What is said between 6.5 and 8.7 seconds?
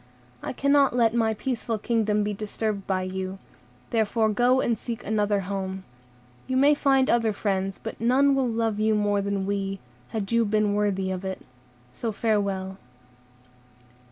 may find other friends, but none will